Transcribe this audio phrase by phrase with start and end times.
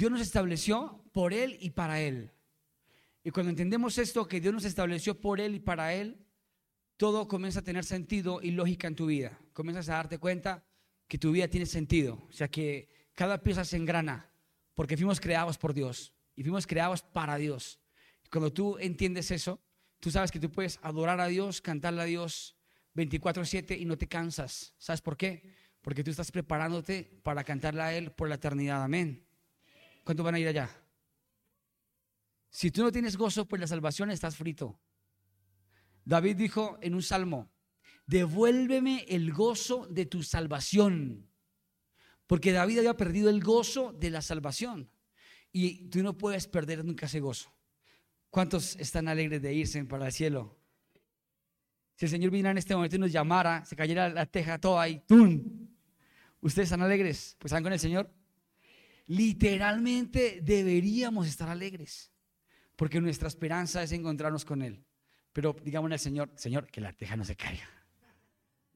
[0.00, 2.30] Dios nos estableció por Él y para Él.
[3.22, 6.24] Y cuando entendemos esto, que Dios nos estableció por Él y para Él,
[6.96, 9.38] todo comienza a tener sentido y lógica en tu vida.
[9.52, 10.64] Comienzas a darte cuenta
[11.06, 12.14] que tu vida tiene sentido.
[12.30, 14.32] O sea, que cada pieza se engrana
[14.72, 17.78] porque fuimos creados por Dios y fuimos creados para Dios.
[18.24, 19.60] Y cuando tú entiendes eso,
[19.98, 22.56] tú sabes que tú puedes adorar a Dios, cantarle a Dios
[22.94, 24.72] 24/7 y no te cansas.
[24.78, 25.52] ¿Sabes por qué?
[25.82, 28.82] Porque tú estás preparándote para cantarle a Él por la eternidad.
[28.82, 29.29] Amén.
[30.04, 30.70] ¿Cuánto van a ir allá?
[32.50, 34.80] Si tú no tienes gozo por la salvación, estás frito.
[36.04, 37.52] David dijo en un salmo,
[38.06, 41.30] devuélveme el gozo de tu salvación.
[42.26, 44.90] Porque David había perdido el gozo de la salvación.
[45.52, 47.52] Y tú no puedes perder nunca ese gozo.
[48.30, 50.56] ¿Cuántos están alegres de irse para el cielo?
[51.96, 54.88] Si el Señor viniera en este momento y nos llamara, se cayera la teja toda
[54.88, 55.68] y ¡tum!
[56.40, 57.36] ¿Ustedes están alegres?
[57.38, 58.10] Pues están con el Señor.
[59.10, 62.12] Literalmente deberíamos estar alegres,
[62.76, 64.84] porque nuestra esperanza es encontrarnos con Él.
[65.32, 67.68] Pero digámosle al Señor, Señor, que la teja no se caiga.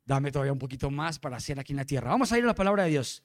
[0.04, 2.10] Dame todavía un poquito más para hacer aquí en la tierra.
[2.10, 3.22] Vamos a ir a la palabra de Dios.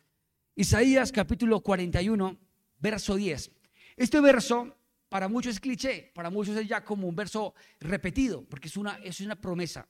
[0.53, 2.38] Isaías capítulo 41,
[2.77, 3.53] verso 10.
[3.97, 4.77] Este verso
[5.09, 8.97] para muchos es cliché, para muchos es ya como un verso repetido, porque es una,
[8.97, 9.89] es una promesa.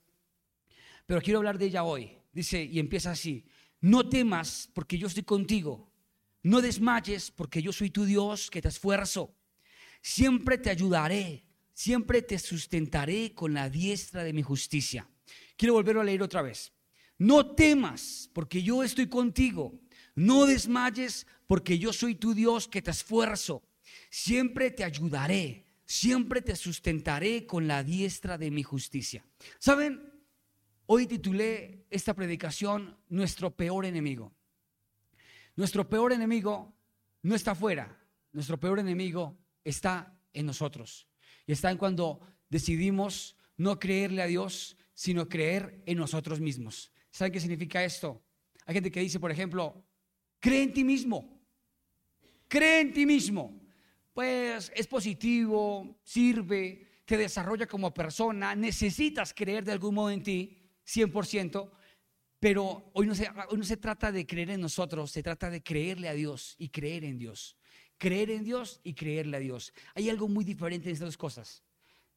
[1.04, 2.16] Pero quiero hablar de ella hoy.
[2.32, 3.44] Dice, y empieza así,
[3.82, 5.89] no temas porque yo estoy contigo,
[6.42, 9.34] no desmayes porque yo soy tu Dios que te esfuerzo,
[10.02, 15.08] siempre te ayudaré, siempre te sustentaré con la diestra de mi justicia.
[15.56, 16.72] Quiero volverlo a leer otra vez.
[17.18, 19.78] No temas porque yo estoy contigo,
[20.14, 23.62] no desmayes porque yo soy tu Dios que te esfuerzo
[24.10, 29.24] siempre te ayudaré, siempre te sustentaré con la diestra de mi justicia.
[29.58, 30.12] ¿Saben?
[30.86, 34.32] Hoy titulé esta predicación Nuestro peor enemigo.
[35.60, 36.74] Nuestro peor enemigo
[37.20, 37.94] no está afuera,
[38.32, 41.06] nuestro peor enemigo está en nosotros.
[41.46, 46.90] Y está en cuando decidimos no creerle a Dios, sino creer en nosotros mismos.
[47.10, 48.22] ¿Saben qué significa esto?
[48.64, 49.84] Hay gente que dice, por ejemplo,
[50.38, 51.42] cree en ti mismo,
[52.48, 53.60] cree en ti mismo
[54.14, 60.56] pues es positivo, sirve, te desarrolla como persona, necesitas creer de algún modo en ti,
[60.86, 61.70] 100%,
[62.40, 65.62] pero hoy no, se, hoy no se trata de creer en nosotros, se trata de
[65.62, 67.56] creerle a Dios y creer en Dios.
[67.98, 69.74] Creer en Dios y creerle a Dios.
[69.94, 71.62] Hay algo muy diferente en estas dos cosas.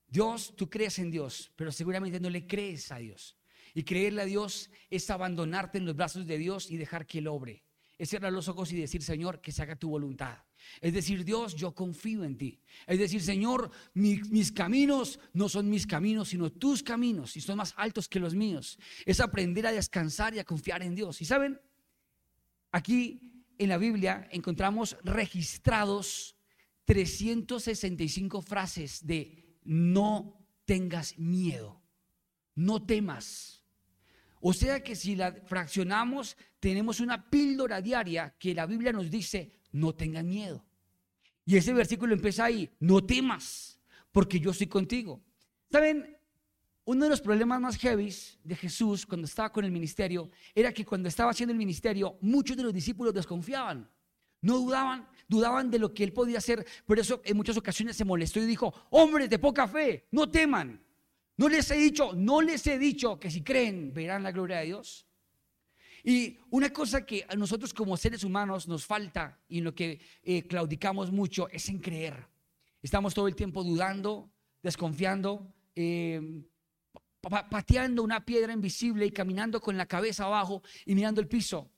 [0.08, 3.36] Dios, tú crees en Dios, pero seguramente no le crees a Dios.
[3.74, 7.28] Y creerle a Dios es abandonarte en los brazos de Dios y dejar que Él
[7.28, 7.66] obre.
[7.98, 10.38] Es cerrar los ojos y decir, Señor, que se haga tu voluntad.
[10.82, 12.60] Es decir, Dios, yo confío en ti.
[12.88, 17.74] Es decir, Señor, mis caminos no son mis caminos, sino tus caminos y son más
[17.78, 18.78] altos que los míos.
[19.06, 21.22] Es aprender a descansar y a confiar en Dios.
[21.22, 21.60] Y saben,
[22.72, 26.36] aquí en la Biblia encontramos registrados
[26.86, 31.82] 365 frases de no tengas miedo,
[32.56, 33.64] no temas.
[34.42, 39.63] O sea que si la fraccionamos, tenemos una píldora diaria que la Biblia nos dice,
[39.74, 40.64] no tengan miedo.
[41.46, 43.78] Y ese versículo empieza ahí, no temas,
[44.14, 45.22] porque yo estoy contigo.
[45.70, 46.18] ¿Saben?
[46.86, 48.14] Uno de los problemas más heavy
[48.44, 52.58] de Jesús cuando estaba con el ministerio era que cuando estaba haciendo el ministerio, muchos
[52.58, 53.90] de los discípulos desconfiaban.
[54.42, 56.66] No dudaban, dudaban de lo que él podía hacer.
[56.86, 60.82] Por eso en muchas ocasiones se molestó y dijo, hombres de poca fe, no teman.
[61.38, 64.66] No les he dicho, no les he dicho que si creen verán la gloria de
[64.66, 65.08] Dios.
[66.04, 70.02] Y una cosa que a nosotros como seres humanos nos falta y en lo que
[70.22, 72.28] eh, claudicamos mucho es en creer.
[72.82, 74.30] Estamos todo el tiempo dudando,
[74.62, 76.44] desconfiando, em,
[77.22, 81.72] pateando una piedra invisible y caminando con la cabeza abajo y mirando el piso.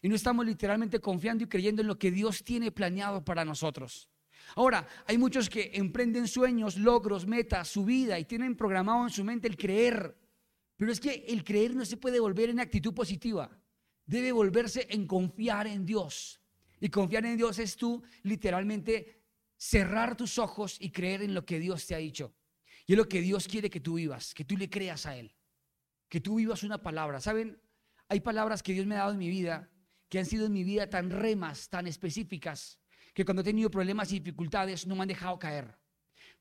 [0.00, 4.08] Y no estamos literalmente confiando y creyendo en lo que Dios tiene planeado para nosotros.
[4.54, 9.24] Ahora, hay muchos que emprenden sueños, logros, metas, su vida y tienen programado en su
[9.24, 10.16] mente el creer.
[10.76, 13.50] Pero es que el creer no se puede volver en actitud positiva
[14.06, 16.40] debe volverse en confiar en Dios.
[16.80, 19.22] Y confiar en Dios es tú literalmente
[19.56, 22.34] cerrar tus ojos y creer en lo que Dios te ha dicho.
[22.86, 25.34] Y es lo que Dios quiere que tú vivas, que tú le creas a Él,
[26.08, 27.20] que tú vivas una palabra.
[27.20, 27.60] ¿Saben?
[28.08, 29.70] Hay palabras que Dios me ha dado en mi vida,
[30.08, 32.80] que han sido en mi vida tan remas, tan específicas,
[33.14, 35.78] que cuando he tenido problemas y dificultades no me han dejado caer.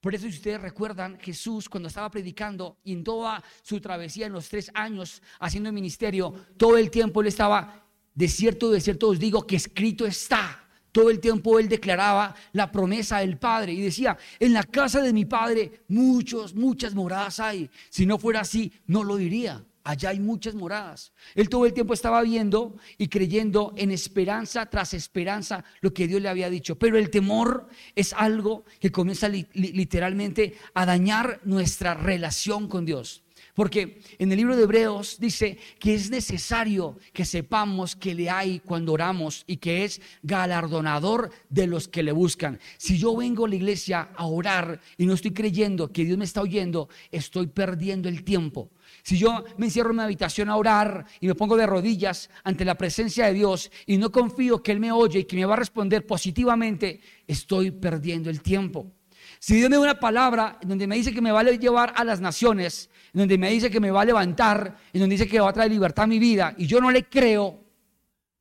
[0.02, 4.34] Por eso, si ustedes recuerdan, Jesús cuando estaba predicando y en toda su travesía en
[4.34, 9.10] los tres años haciendo el ministerio, todo el tiempo él estaba, de cierto, de cierto
[9.10, 10.68] os digo que escrito está.
[10.92, 15.14] Todo el tiempo él declaraba la promesa del Padre y decía, en la casa de
[15.14, 17.70] mi Padre muchos, muchas moradas hay.
[17.92, 19.64] Si no fuera así, no lo diría.
[19.84, 21.14] Allá hay muchas moradas.
[21.36, 26.22] Él todo el tiempo estaba viendo y creyendo en esperanza tras esperanza lo que Dios
[26.22, 26.78] le había dicho.
[26.78, 33.24] Pero el temor es algo que comienza literalmente a dañar nuestra relación con Dios.
[33.54, 38.60] Porque en el libro de Hebreos dice que es necesario que sepamos que le hay
[38.60, 42.60] cuando oramos y que es galardonador de los que le buscan.
[42.78, 46.26] Si yo vengo a la iglesia a orar y no estoy creyendo que Dios me
[46.26, 48.72] está oyendo, estoy perdiendo el tiempo.
[49.04, 52.66] Si yo me encierro en mi habitación a orar y me pongo de rodillas ante
[52.66, 55.54] la presencia de Dios y no confío que Él me oye y que me va
[55.54, 58.92] a responder positivamente, estoy perdiendo el tiempo.
[59.40, 61.94] Si Dios me da una palabra en donde me dice que me va a llevar
[61.96, 65.28] a las naciones, en donde me dice que me va a levantar, en donde dice
[65.28, 67.64] que va a traer libertad a mi vida, y yo no le creo,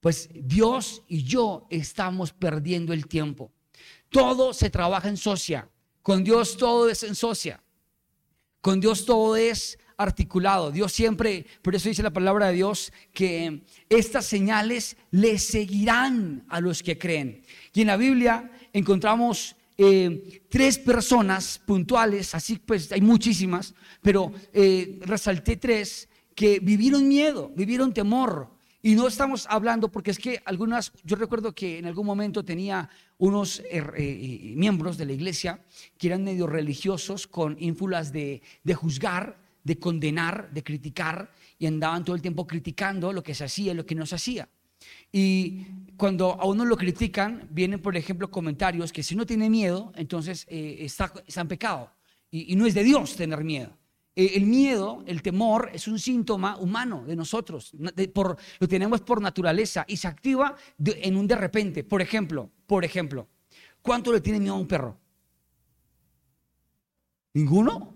[0.01, 3.53] pues Dios y yo estamos perdiendo el tiempo.
[4.11, 5.69] Todo se trabaja en socia.
[6.03, 7.63] Con Dios todo es en socia.
[8.61, 10.71] Con Dios todo es articulado.
[10.71, 16.61] Dios siempre, por eso dice la palabra de Dios, que estas señales le seguirán a
[16.61, 17.43] los que creen.
[17.75, 24.99] Y en la Biblia encontramos eh, tres personas puntuales, así pues hay muchísimas, pero eh,
[25.03, 28.49] resalté tres que vivieron miedo, vivieron temor.
[28.83, 32.89] Y no estamos hablando, porque es que algunas, yo recuerdo que en algún momento tenía
[33.19, 35.61] unos eh, miembros de la iglesia
[35.99, 42.05] que eran medio religiosos con ínfulas de, de juzgar, de condenar, de criticar, y andaban
[42.05, 44.49] todo el tiempo criticando lo que se hacía y lo que no se hacía.
[45.13, 45.67] Y
[45.97, 50.47] cuando a uno lo critican, vienen, por ejemplo, comentarios que si uno tiene miedo, entonces
[50.49, 51.93] eh, está, en pecado.
[52.31, 53.77] Y, no es de Dios tener miedo.
[54.15, 57.73] Eh, el miedo, el temor, es un síntoma humano de nosotros.
[58.15, 61.85] por, lo tenemos por naturaleza y se activa en un de repente.
[61.85, 63.29] Por ejemplo, por ejemplo,
[63.83, 64.97] ¿cuánto le tiene miedo a un perro?
[67.35, 67.90] ¿Ninguno?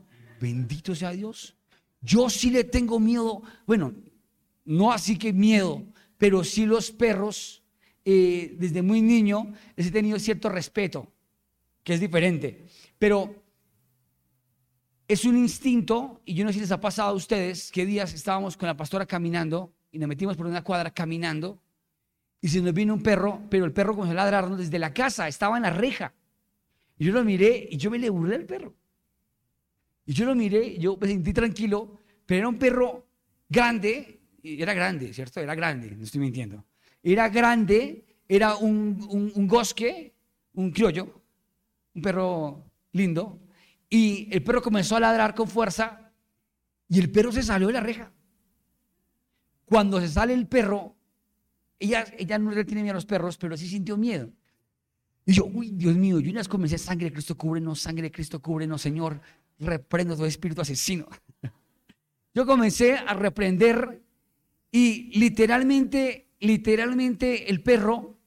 [0.45, 1.57] Bendito sea Dios.
[2.03, 3.41] Yo sí le tengo miedo.
[3.67, 3.95] Bueno,
[4.67, 5.83] no así que miedo,
[6.19, 7.63] pero sí los perros,
[8.05, 11.11] eh, desde muy niño, les he tenido cierto respeto,
[11.83, 12.67] que es diferente.
[12.99, 13.43] Pero
[15.09, 18.13] es un instinto, y yo no sé si les ha pasado a ustedes, que días
[18.13, 21.59] estábamos con la pastora caminando y nos metimos por una cuadra caminando
[22.43, 25.27] y se nos vino un perro, pero el perro comenzó a ladrarnos desde la casa,
[25.27, 26.13] estaba en la reja.
[26.99, 28.75] Yo lo miré y yo me le burlé al perro.
[30.07, 33.07] Y yo lo miré, yo me sentí tranquilo, pero era un perro
[33.49, 35.41] grande, era grande, ¿cierto?
[35.41, 36.65] Era grande, no estoy mintiendo.
[37.03, 40.15] Era grande, era un, un, un gosque,
[40.55, 41.23] un criollo,
[41.95, 43.41] un perro lindo,
[43.89, 46.13] y el perro comenzó a ladrar con fuerza
[46.89, 48.13] y el perro se salió de la reja.
[49.65, 50.97] Cuando se sale el perro,
[51.79, 54.31] ella, ella no le tiene miedo a los perros, pero sí sintió miedo.
[55.27, 58.13] Y yo, uy, Dios mío, yo una vez comencé, sangre de Cristo, cúbrenos, sangre de
[58.13, 59.21] Cristo, cúbrenos, Señor,
[59.59, 61.07] reprendo todo espíritu asesino.
[62.35, 64.03] Yo comencé a reprender
[64.71, 68.19] y literalmente, literalmente el perro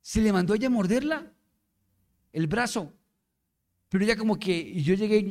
[0.00, 1.32] se le mandó a ella a morderla,
[2.32, 2.94] el brazo.
[3.90, 5.28] Pero ella como que, yo llegué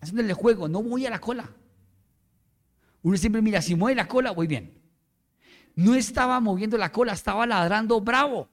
[0.00, 1.50] haciéndole juego, no voy a la cola.
[3.02, 4.74] Uno siempre mira, si mueve la cola, voy bien.
[5.74, 8.50] No estaba moviendo la cola, estaba ladrando bravo.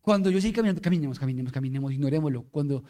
[0.00, 2.44] Cuando yo seguí caminando, caminemos, caminemos, caminemos, ignorémoslo.
[2.44, 2.84] Cuando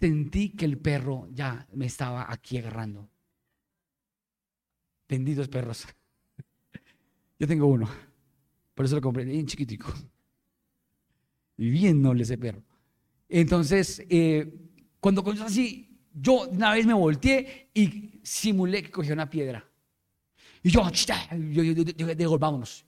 [0.00, 3.08] sentí que el perro ya me estaba aquí agarrando.
[5.08, 5.86] Benditos perros.
[7.38, 7.88] Yo tengo uno.
[8.74, 9.92] Por eso lo compré, bien chiquitico.
[11.58, 12.62] Y bien noble ese perro.
[13.30, 14.52] Entonces, eh,
[15.00, 19.66] cuando comenzó así, yo una vez me volteé y simulé que cogía una piedra.
[20.62, 22.84] Y yo, yo, yo, yo digo, vámonos.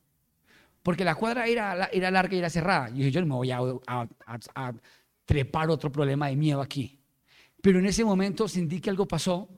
[0.83, 2.91] Porque la cuadra era, era larga y era cerrada.
[2.91, 4.07] Y dije, yo no me voy a
[5.25, 6.98] trepar otro problema de miedo aquí.
[7.61, 9.49] Pero en ese momento sentí que algo pasó.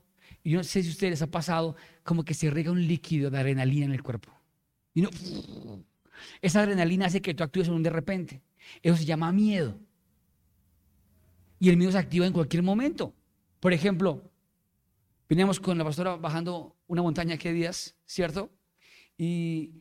[0.43, 2.87] Y yo no sé si a ustedes les ha pasado como que se rega un
[2.87, 4.33] líquido de adrenalina en el cuerpo.
[4.95, 5.11] Y no,
[6.41, 8.43] esa adrenalina hace que tú actúes en un de repente.
[8.83, 9.79] Eso se llama miedo.
[11.59, 13.15] Y el miedo se activa en cualquier momento.
[13.61, 14.31] Por ejemplo,
[15.29, 18.51] veníamos con la pastora bajando una montaña que días, ¿cierto?
[19.19, 19.73] Y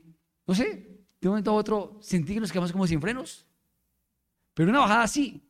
[0.46, 3.48] no sé, de un momento a otro sentí que nos quedamos como sin frenos.
[4.54, 5.42] Pero una bajada así.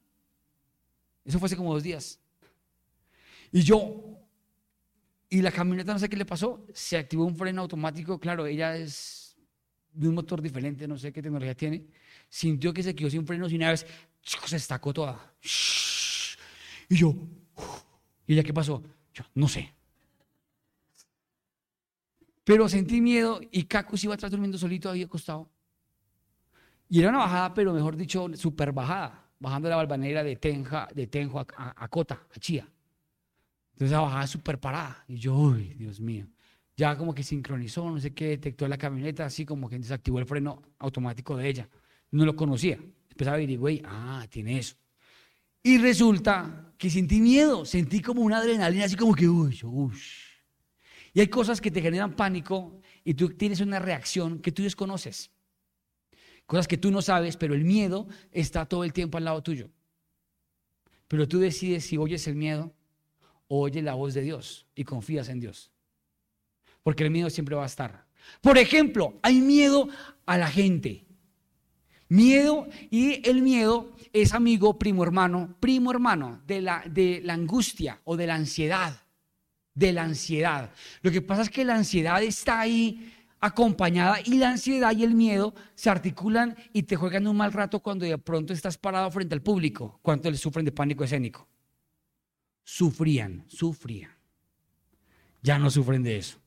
[1.26, 2.20] Eso fue hace como dos días.
[3.52, 4.10] Y yo,
[5.30, 8.20] y la camioneta no sé qué le pasó, se activó un freno automático.
[8.20, 9.38] Claro, ella es
[9.94, 11.86] de un motor diferente, no sé qué tecnología tiene,
[12.30, 13.86] sintió que se quedó sin frenos y una vez
[14.22, 15.34] se estacó toda.
[16.90, 17.16] Y yo,
[18.28, 18.84] ¿y ya qué pasó?
[19.14, 19.74] Yo, no sé.
[22.44, 25.50] Pero sentí miedo y Caco se iba atrás durmiendo solito ahí acostado.
[26.90, 31.06] Y era una bajada, pero mejor dicho, súper bajada, bajando la balvanera de, Tenja, de
[31.06, 31.46] Tenjo a,
[31.78, 32.68] a, Cota, a Chía.
[33.80, 35.06] Entonces la bajada súper parada.
[35.08, 36.28] Y yo, uy, Dios mío.
[36.76, 40.26] ya como que sincronizó, no sé qué, detectó la camioneta, así como que desactivó el
[40.26, 41.70] freno automático de ella.
[42.12, 42.78] No lo conocía.
[43.10, 44.76] Empezaba a averiguar, ah, tiene eso.
[45.64, 49.98] Y resulta que sentí miedo, sentí como una adrenalina, así como que, uy, uy.
[51.14, 55.32] Y hay cosas que te generan pánico y tú tienes una reacción que tú desconoces.
[56.46, 59.70] Cosas que tú no sabes, pero el miedo está todo el tiempo al lado tuyo.
[61.08, 62.76] Pero tú decides si oyes el miedo
[63.50, 65.72] oyes la voz de Dios y confías en Dios.
[66.84, 68.06] Porque el miedo siempre va a estar.
[68.42, 69.90] Por ejemplo, hay miedo
[70.26, 71.06] a la gente.
[72.08, 78.00] Miedo y el miedo es amigo, primo hermano, primo hermano de la, de la angustia
[78.06, 79.02] o de la ansiedad.
[79.74, 80.72] De la ansiedad.
[81.02, 85.14] Lo que pasa es que la ansiedad está ahí acompañada y la ansiedad y el
[85.14, 89.36] miedo se articulan y te juegan un mal rato cuando de pronto estás parado frente
[89.36, 90.00] al público.
[90.02, 91.48] ¿Cuánto les sufren de pánico escénico?
[92.72, 94.12] Sufrían, sufrían.
[95.42, 96.38] Ya no sufren de eso.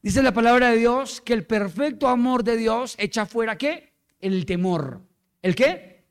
[0.00, 3.92] Dice la palabra de Dios que el perfecto amor de Dios echa fuera qué?
[4.20, 5.02] El temor.
[5.42, 6.04] ¿El qué?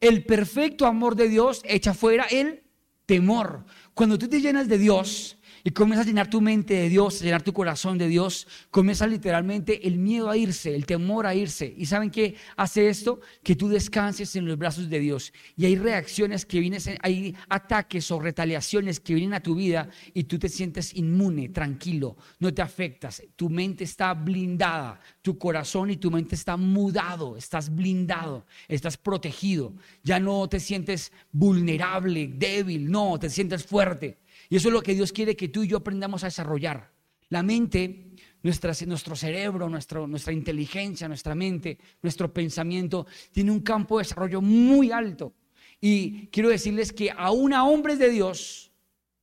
[0.00, 2.64] El perfecto amor de Dios echa fuera el
[3.04, 3.66] temor.
[3.92, 7.24] Cuando tú te llenas de Dios, y comienzas a llenar tu mente de Dios, a
[7.24, 11.74] llenar tu corazón de Dios, comienza literalmente el miedo a irse, el temor a irse.
[11.76, 13.20] ¿Y saben qué hace esto?
[13.42, 15.32] Que tú descanses en los brazos de Dios.
[15.56, 20.22] Y hay reacciones que vienen, hay ataques o retaliaciones que vienen a tu vida y
[20.22, 23.20] tú te sientes inmune, tranquilo, no te afectas.
[23.34, 29.74] Tu mente está blindada, tu corazón y tu mente está mudado, estás blindado, estás protegido.
[30.04, 34.18] Ya no te sientes vulnerable, débil, no, te sientes fuerte.
[34.48, 36.92] Y eso es lo que Dios quiere que tú y yo aprendamos a desarrollar.
[37.28, 38.12] La mente,
[38.42, 45.34] nuestro cerebro, nuestra inteligencia, nuestra mente, nuestro pensamiento, tiene un campo de desarrollo muy alto.
[45.80, 48.72] Y quiero decirles que aún a hombres de Dios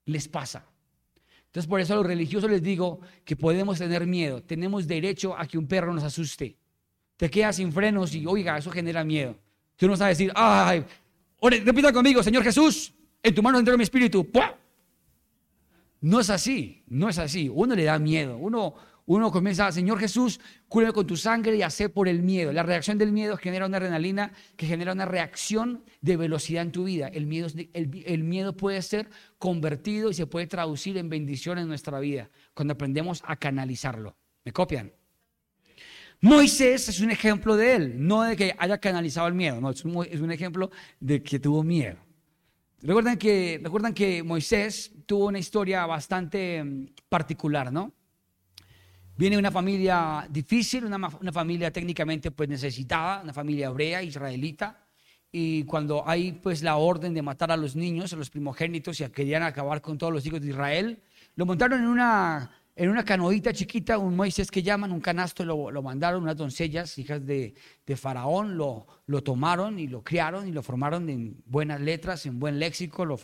[0.05, 0.65] les pasa.
[1.45, 4.43] Entonces por eso a los religiosos les digo que podemos tener miedo.
[4.43, 6.57] Tenemos derecho a que un perro nos asuste.
[7.15, 9.37] Te quedas sin frenos y oiga, eso genera miedo.
[9.77, 10.83] Tú no sabes decir, ay,
[11.41, 14.29] repita conmigo, Señor Jesús, en tu mano entero mi espíritu.
[14.29, 14.57] ¡Pua!
[16.03, 17.47] No es así, no es así.
[17.47, 18.35] Uno le da miedo.
[18.35, 22.51] Uno, uno comienza, Señor Jesús, cúrame con tu sangre y hace por el miedo.
[22.51, 26.83] La reacción del miedo genera una adrenalina que genera una reacción de velocidad en tu
[26.83, 27.07] vida.
[27.07, 32.01] El miedo, el, miedo puede ser convertido y se puede traducir en bendición en nuestra
[32.01, 34.17] vida cuando aprendemos a canalizarlo.
[34.43, 34.91] ¿Me copian?
[36.19, 39.85] Moisés es un ejemplo de él, no de que haya canalizado el miedo, no, es
[39.85, 40.69] un ejemplo
[40.99, 41.97] de que tuvo miedo.
[42.85, 47.93] Recuerdan que, recuerdan que Moisés tuvo una historia bastante mm, particular, ¿no?
[49.15, 54.85] Viene de una familia difícil, una, una, familia técnicamente pues necesitada, una familia hebrea, israelita,
[55.31, 59.07] y cuando hay pues la orden de matar a los niños, a los primogénitos, y
[59.09, 61.01] querían acabar con todos los hijos de Israel,
[61.35, 65.69] lo montaron en una en una canoita chiquita, un Moisés que llaman, un canasto, lo,
[65.69, 67.53] lo mandaron unas doncellas, hijas de,
[67.85, 72.39] de Faraón, lo, lo, tomaron y lo criaron y lo formaron en buenas letras, en
[72.39, 73.19] buen léxico, lo,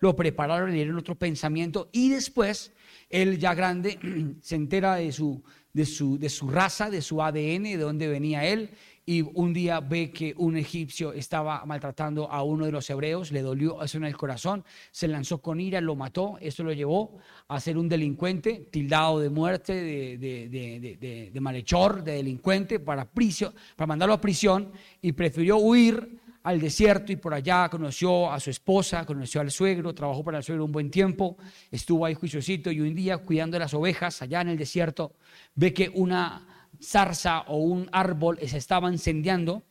[0.00, 1.88] lo, prepararon y dieron otro pensamiento.
[1.90, 2.72] Y después,
[3.08, 3.98] él ya grande,
[4.42, 5.42] se entera de su,
[5.72, 8.70] de, su, de su raza, de su ADN, de dónde venía él,
[9.08, 13.40] y un día ve que un egipcio estaba maltratando a uno de los hebreos, le
[13.40, 17.60] dolió eso en el corazón, se lanzó con ira, lo mató, eso lo llevó a
[17.60, 19.74] ser un delincuente, tildado de muerte,
[20.18, 27.12] de, malhechor, de delincuente, para, prisión, para mandarlo a prisión y prefirió huir al desierto
[27.12, 30.72] y por allá conoció a su esposa, conoció al suegro, trabajó para el suegro un
[30.72, 31.36] buen tiempo,
[31.70, 35.12] estuvo ahí juiciosito y un día cuidando de las ovejas allá en el desierto,
[35.54, 39.62] ve que una zarza o un árbol se estaba incendiando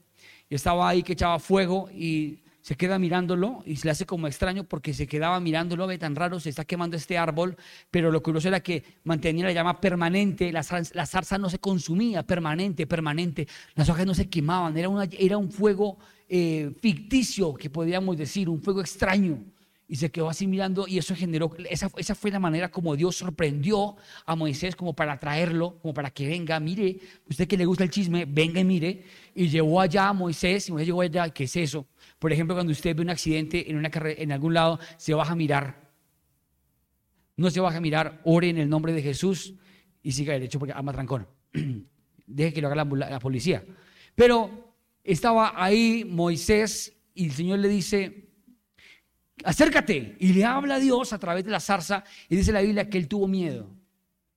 [0.50, 4.26] y estaba ahí que echaba fuego y se queda mirándolo y se le hace como
[4.26, 7.56] extraño porque se quedaba mirándolo, ve tan raro, se está quemando este árbol,
[7.92, 12.88] pero lo curioso era que mantenía la llama permanente, la, zarza no se consumía, permanente,
[12.88, 18.18] permanente, las hojas no se quemaban, era, una, era un fuego eh, ficticio, que podríamos
[18.18, 19.44] decir, un fuego extraño
[19.88, 23.18] y se quedó así mirando y eso generó, esa, esa fue la manera como Dios
[23.18, 27.00] sorprendió a Moisés como para traerlo, como para que venga, mire,
[27.30, 29.04] usted que le gusta el chisme, venga y mire,
[29.36, 31.86] y llevó allá a Moisés y Moisés llegó allá, ¿qué es eso?
[32.18, 35.36] Por ejemplo, cuando usted ve un accidente en, una en algún lado, se baja a
[35.36, 35.92] mirar,
[37.38, 39.54] no se baja a mirar, ore en el nombre de Jesús
[40.02, 41.28] y siga derecho porque ama trancón.
[42.28, 43.64] Deje que lo haga la, la policía.
[44.16, 44.74] Pero
[45.04, 48.25] estaba ahí Moisés y el Señor le dice,
[49.44, 50.16] acércate.
[50.20, 52.98] Y le habla a Dios a través de la zarza y dice la Biblia que
[52.98, 53.70] él tuvo miedo,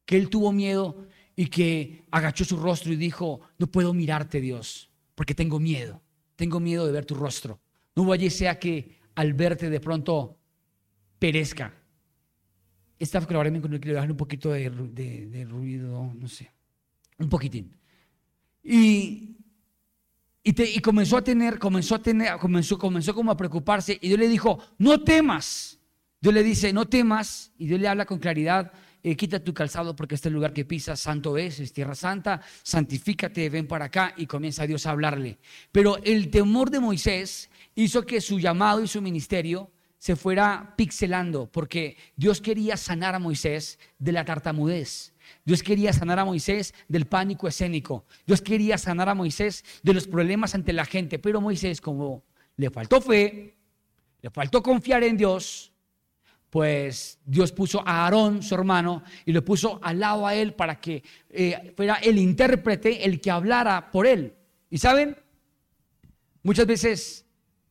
[0.04, 4.90] que él tuvo miedo y que agachó su rostro y dijo, no puedo mirarte Dios,
[5.14, 6.02] porque tengo miedo,
[6.36, 7.60] tengo miedo de ver tu rostro.
[7.94, 10.38] No vaya sea que al verte de pronto
[11.18, 11.74] perezca.
[12.98, 16.50] esta probablemente con el que le un poquito de, de, de, ruido, no sé,
[17.18, 17.76] un poquitín.
[18.62, 19.37] Y,
[20.42, 24.28] y, comenzó a tener, comenzó a tener, comenzó, comenzó como a preocuparse y Dios le
[24.28, 25.78] dijo, no temas.
[26.20, 28.72] Dios le dice, no temas y Dios le habla con claridad.
[29.02, 33.48] Eh, quita tu calzado porque este lugar que pisas santo es, es tierra santa, santifícate,
[33.48, 35.38] ven para acá y comienza Dios a hablarle.
[35.70, 41.50] Pero el temor de Moisés hizo que su llamado y su ministerio se fuera pixelando,
[41.50, 45.12] porque Dios quería sanar a Moisés de la tartamudez.
[45.48, 48.04] Dios quería sanar a Moisés del pánico escénico.
[48.26, 51.18] Dios quería sanar a Moisés de los problemas ante la gente.
[51.18, 52.22] Pero Moisés, como
[52.58, 53.56] le faltó fe,
[54.20, 55.72] le faltó confiar en Dios,
[56.50, 60.78] pues Dios puso a Aarón, su hermano, y lo puso al lado a él para
[60.78, 64.34] que eh, fuera el intérprete, el que hablara por él.
[64.68, 65.16] Y saben,
[66.42, 67.24] muchas veces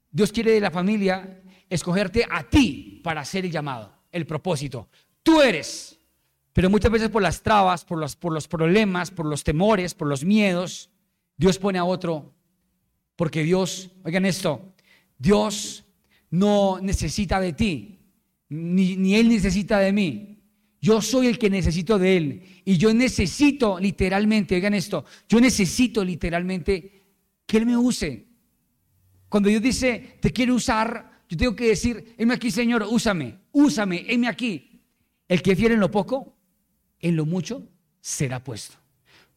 [0.09, 4.89] Dios quiere de la familia escogerte a ti para hacer el llamado, el propósito.
[5.21, 5.96] Tú eres.
[6.57, 10.07] Pero muchas veces por las trabas, por los, por los problemas, por los temores, por
[10.07, 10.89] los miedos,
[11.37, 12.33] Dios pone a otro.
[13.15, 14.73] Porque Dios, oigan esto,
[15.19, 15.85] Dios
[16.31, 17.99] no necesita de ti,
[18.49, 20.39] ni, ni Él necesita de mí.
[20.81, 22.43] Yo soy el que necesito de Él.
[22.65, 27.03] Y yo necesito literalmente, oigan esto, yo necesito literalmente
[27.45, 28.25] que Él me use.
[29.29, 34.07] Cuando Dios dice, te quiere usar, yo tengo que decir, heme aquí, Señor, úsame, úsame,
[34.09, 34.81] heme aquí.
[35.27, 36.36] El que fiel en lo poco,
[36.99, 37.67] en lo mucho,
[38.01, 38.77] será puesto.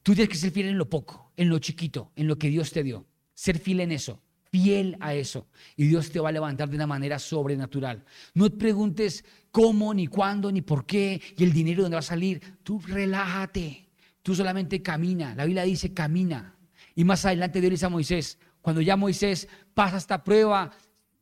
[0.02, 2.72] Tú tienes que ser fiel en lo poco, en lo chiquito, en lo que Dios
[2.72, 3.06] te dio.
[3.34, 5.46] Ser fiel en eso, fiel a eso.
[5.76, 8.04] Y Dios te va a levantar de una manera sobrenatural.
[8.34, 12.02] No te preguntes cómo, ni cuándo, ni por qué, y el dinero dónde va a
[12.02, 12.40] salir.
[12.62, 13.86] Tú relájate.
[14.22, 15.34] Tú solamente camina.
[15.34, 16.54] La Biblia dice camina.
[16.94, 20.70] Y más adelante Dios dice a Moisés, cuando ya Moisés pasa esta prueba,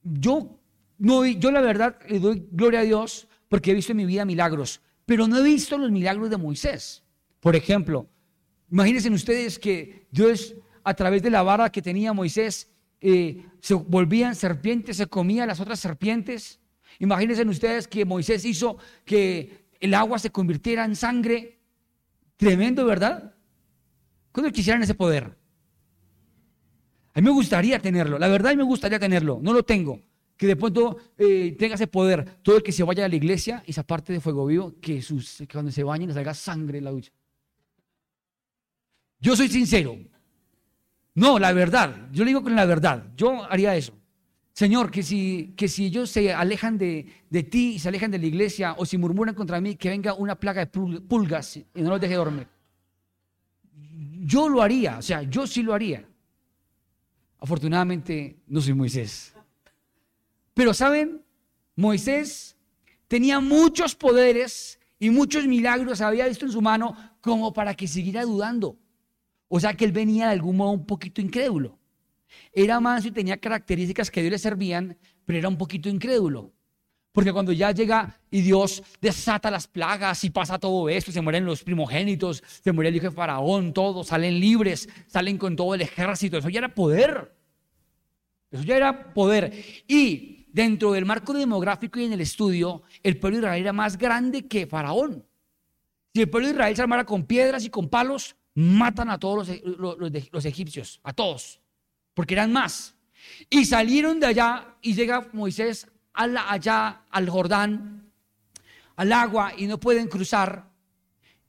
[0.02, 0.59] yo,
[0.99, 4.25] no, yo la verdad le doy gloria a Dios porque he visto en mi vida
[4.25, 7.02] milagros, pero no he visto los milagros de Moisés.
[7.40, 8.06] Por ejemplo,
[8.70, 14.34] imagínense ustedes que Dios a través de la vara que tenía Moisés eh, se volvían
[14.34, 16.60] serpientes, se comía las otras serpientes.
[16.98, 21.58] Imagínense ustedes que Moisés hizo que el agua se convirtiera en sangre.
[22.36, 23.34] Tremendo, ¿verdad?
[24.30, 25.38] ¿Cuándo quisieran ese poder?
[27.14, 30.02] A mí me gustaría tenerlo, la verdad me gustaría tenerlo, no lo tengo.
[30.38, 33.62] Que de pronto eh, tenga ese poder, todo el que se vaya a la iglesia
[33.66, 36.84] y esa parte de fuego vivo, que, sus, cuando se bañen les salga sangre en
[36.84, 37.12] la ducha.
[39.20, 39.98] Yo soy sincero.
[41.14, 43.92] No, la verdad, yo le digo con la verdad, yo haría eso.
[44.52, 48.18] Señor, que si, que si ellos se alejan de, de, ti y se alejan de
[48.18, 51.90] la iglesia o si murmuran contra mí, que venga una plaga de pulgas y no
[51.90, 52.48] los deje dormir.
[54.24, 56.04] Yo lo haría, o sea, yo sí lo haría.
[57.38, 59.32] Afortunadamente no soy Moisés.
[60.58, 61.23] Pero saben,
[61.76, 62.56] Moisés
[63.06, 68.25] tenía muchos poderes y muchos milagros había visto en su mano como para que siguiera
[68.25, 68.76] dudando.
[69.47, 71.78] O sea que él venía de algún modo un poquito incrédulo.
[72.52, 76.52] Era manso y tenía características que a Dios le servían, pero era un poquito incrédulo.
[77.12, 81.44] Porque cuando ya llega y Dios desata las plagas y pasa todo esto, se mueren
[81.44, 85.82] los primogénitos, se muere el hijo de Faraón, todos salen libres, salen con todo el
[85.82, 87.32] ejército, eso ya era poder.
[88.50, 89.52] Eso ya era poder.
[89.86, 93.97] Y dentro del marco demográfico y en el estudio, el pueblo de Israel era más
[93.99, 95.25] grande que Faraón.
[96.15, 99.49] Si el pueblo de Israel se armara con piedras y con palos, matan a todos
[99.65, 99.99] los,
[100.32, 101.61] los egipcios, a todos,
[102.15, 102.97] porque eran más.
[103.50, 108.11] Y salieron de allá y llega Moisés allá al Jordán,
[108.97, 110.69] al agua, y no pueden cruzar.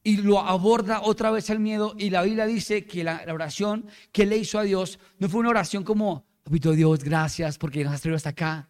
[0.04, 1.96] Y lo aborda otra vez el miedo.
[1.98, 5.50] Y la Biblia dice que la, oración que le hizo a Dios no fue una
[5.50, 8.69] oración como, Papito Dios, gracias porque nos has traído hasta acá.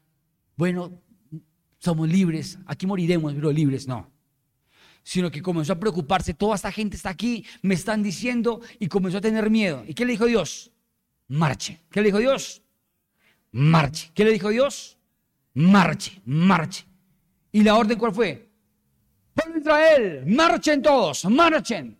[0.59, 0.91] Bueno,
[1.77, 2.59] somos libres.
[2.65, 4.11] Aquí moriremos, pero libres no.
[5.03, 6.33] Sino que comenzó a preocuparse.
[6.33, 9.85] Toda esta gente está aquí, me están diciendo, y comenzó a tener miedo.
[9.87, 10.73] ¿Y qué le dijo Dios?
[11.29, 11.79] Marche.
[11.89, 12.61] ¿Qué le dijo Dios?
[13.53, 14.11] Marche.
[14.13, 14.97] ¿Qué le dijo Dios?
[15.53, 16.85] marche, marche.
[17.51, 18.49] ¿Y la orden cuál fue?
[19.33, 21.98] Pueblo Israel, marchen todos, marchen.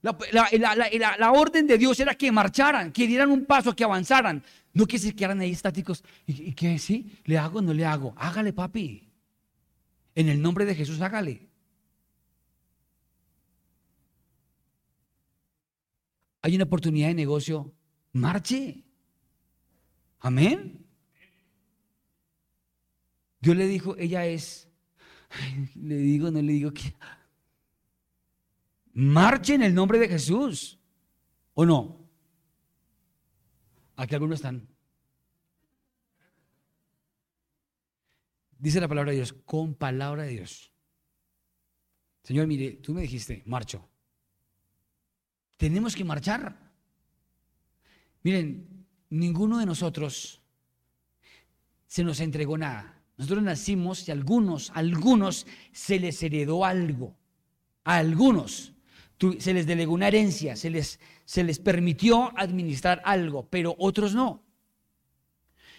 [0.00, 4.42] La, orden de Dios era que marcharan, que dieran un paso, que avanzaran.
[4.72, 6.04] No que se quedaran ahí estáticos.
[6.26, 6.78] ¿Y, qué?
[6.78, 7.18] ¿Sí?
[7.24, 8.14] ¿Le hago o no le hago?
[8.16, 9.08] Hágale, papi.
[10.14, 11.48] En el nombre de Jesús, hágale.
[16.42, 17.74] Hay una oportunidad de negocio.
[18.12, 18.84] Marche.
[20.20, 20.84] Amén.
[23.40, 24.68] Dios le dijo, ella es,
[25.76, 26.94] le digo, no le digo que,
[28.98, 30.76] marche en el nombre de Jesús,
[31.54, 32.10] ¿o no?
[33.94, 34.66] Aquí algunos están.
[38.58, 40.72] Dice la palabra de Dios, con palabra de Dios.
[42.24, 43.88] Señor, mire, tú me dijiste, marcho.
[45.56, 46.58] Tenemos que marchar.
[48.24, 50.42] Miren, ninguno de nosotros
[51.86, 53.00] se nos entregó nada.
[53.16, 57.16] Nosotros nacimos y algunos, algunos se les heredó algo.
[57.84, 58.74] A algunos
[59.38, 64.44] se les delegó una herencia, se les, se les permitió administrar algo, pero otros no.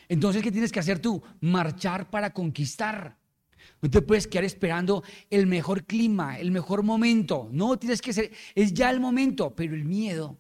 [0.08, 1.22] Entonces, ¿qué tienes que hacer tú?
[1.40, 3.18] Marchar para conquistar.
[3.82, 7.48] No te puedes quedar esperando el mejor clima, el mejor momento.
[7.52, 10.38] No, tienes que ser, es ya el momento, pero el miedo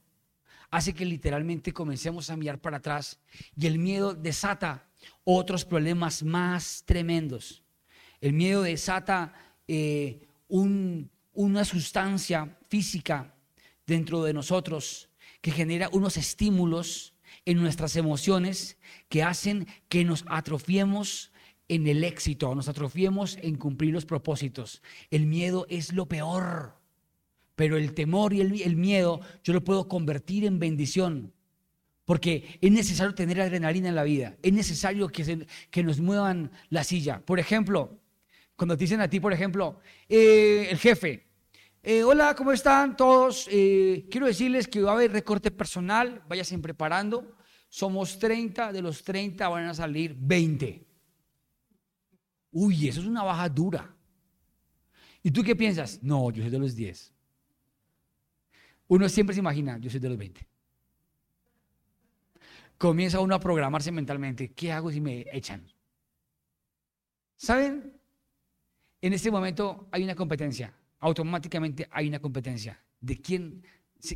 [0.71, 3.19] hace que literalmente comencemos a mirar para atrás
[3.55, 4.89] y el miedo desata
[5.23, 7.63] otros problemas más tremendos.
[8.21, 9.33] El miedo desata
[9.67, 10.27] eh,
[11.39, 13.33] una sustancia física
[13.87, 17.13] dentro de nosotros que genera unos estímulos
[17.45, 21.31] en nuestras emociones que hacen que nos atrofiemos
[21.69, 24.81] en el éxito, nos atrofiemos en cumplir los propósitos.
[25.11, 26.75] El miedo es lo peor,
[27.55, 31.31] pero el temor y el, miedo yo lo puedo convertir en bendición.
[32.03, 36.83] Porque es necesario tener adrenalina en la vida, es necesario que, que nos muevan la
[36.83, 37.21] silla.
[37.25, 37.97] Por ejemplo,
[38.57, 41.28] cuando te dicen a ti, por ejemplo, eh, el jefe,
[41.81, 43.47] eh, hola, ¿cómo están todos?
[43.51, 47.37] Eh, quiero decirles que va a haber recorte personal, váyanse preparando.
[47.69, 50.85] Somos 30, de los 30 van a salir 20.
[52.51, 53.95] Uy, eso es una baja dura.
[55.21, 56.01] ¿Y tú qué piensas?
[56.01, 57.13] No, yo soy de los 10.
[58.87, 60.47] Uno siempre se imagina, yo soy de los 20.
[62.77, 65.67] Comienza uno a programarse mentalmente, ¿qué hago si me echan?
[67.37, 67.93] ¿Saben?
[69.01, 73.63] En este momento hay una competencia, automáticamente hay una competencia de quién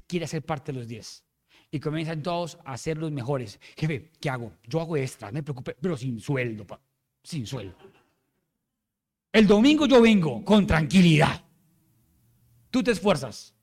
[0.07, 1.23] quiere ser parte de los 10
[1.71, 3.59] y comienzan todos a ser los mejores.
[3.75, 4.53] Jefe, ¿qué hago?
[4.67, 6.65] Yo hago extra, no me preocupe, pero sin sueldo,
[7.23, 7.75] sin sueldo.
[9.31, 11.43] El domingo yo vengo con tranquilidad.
[12.69, 13.55] Tú te esfuerzas.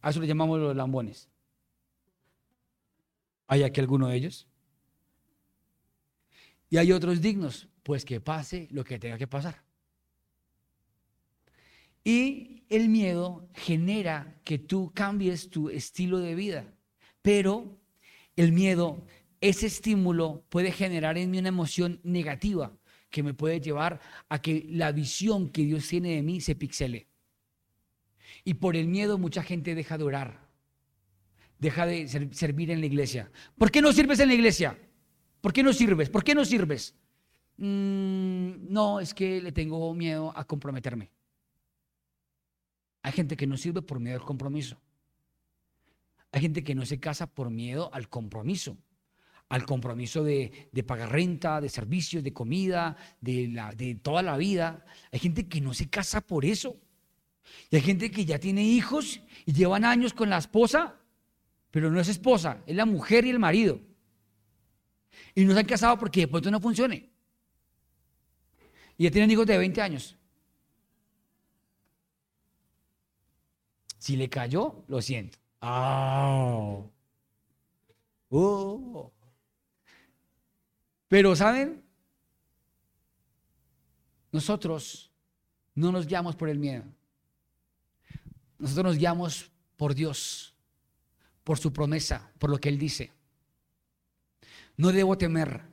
[0.00, 1.28] A eso le llamamos los lambones.
[3.46, 4.48] ¿Hay aquí alguno de ellos?
[6.70, 9.62] Y hay otros dignos, pues que pase lo que tenga que pasar.
[12.04, 16.74] Y el miedo genera que tú cambies tu estilo de vida.
[17.22, 17.78] Pero
[18.36, 19.04] el miedo,
[19.40, 22.72] ese estímulo puede generar en mí una emoción negativa
[23.10, 27.08] que me puede llevar a que la visión que Dios tiene de mí se pixele.
[28.44, 30.48] Y por el miedo mucha gente deja de orar,
[31.58, 33.30] deja de servir en la iglesia.
[33.56, 34.78] ¿Por qué no sirves en la iglesia?
[35.40, 36.10] ¿Por qué no sirves?
[36.10, 36.94] ¿Por qué no sirves?
[37.56, 41.10] Mm, no, es que le tengo miedo a comprometerme.
[43.08, 44.76] Hay gente que no sirve por miedo al compromiso.
[46.30, 48.76] Hay gente que no se casa por miedo al compromiso,
[49.48, 54.84] al compromiso de, pagar renta, de servicios, de comida, de, la, de toda la vida.
[55.10, 56.76] Hay gente que no se casa por eso.
[57.70, 61.00] Y hay gente que ya tiene hijos y llevan años con la esposa,
[61.70, 63.80] pero no es esposa, es la mujer y el marido.
[65.34, 67.08] Y no se han casado porque de pronto no funcione.
[68.98, 70.18] Y ya tienen hijos de 20 años.
[74.08, 75.36] Si le cayó, lo siento.
[75.60, 76.90] Oh.
[78.30, 79.12] oh.
[81.08, 81.84] Pero, ¿saben?
[84.32, 85.12] Nosotros
[85.74, 86.84] no nos guiamos por el miedo.
[88.58, 90.54] Nosotros nos guiamos por Dios,
[91.44, 93.12] por su promesa, por lo que Él dice.
[94.78, 95.64] No debo temer,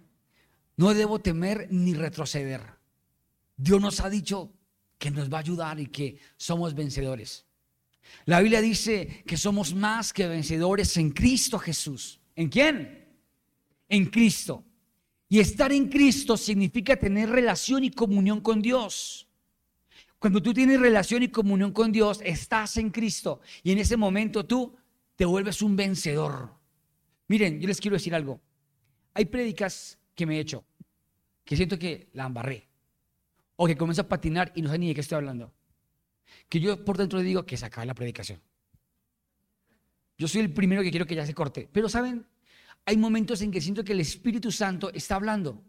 [0.76, 2.62] no debo temer ni retroceder.
[3.56, 4.52] Dios nos ha dicho
[4.98, 7.45] que nos va a ayudar y que somos vencedores.
[8.26, 12.20] La Biblia dice que somos más que vencedores en Cristo Jesús.
[12.36, 13.08] ¿En quién?
[13.88, 14.64] En Cristo.
[15.30, 19.28] Y estar en Cristo significa tener relación y comunión con Dios.
[20.18, 23.42] Cuando tú tienes relación y comunión con Dios, estás en Cristo.
[23.62, 24.76] Y en ese momento tú
[25.16, 26.52] te vuelves un vencedor.
[27.28, 28.42] Miren, yo les quiero decir algo.
[29.14, 30.66] Hay prédicas que me he hecho,
[31.44, 32.68] que siento que la embarré.
[33.56, 35.55] O que comienzo a patinar y no sé ni de qué estoy hablando
[36.50, 38.42] que yo por dentro le digo que se acabe la predicación.
[40.18, 41.68] Yo soy el primero que quiero que ya se corte.
[41.72, 42.26] Pero saben,
[42.86, 45.64] hay momentos en que siento que el Espíritu Santo está hablando.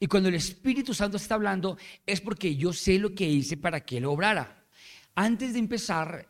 [0.00, 3.80] Y cuando el Espíritu Santo está hablando es porque yo sé lo que hice para
[3.80, 4.64] que Él obrara.
[5.14, 6.26] Antes de empezar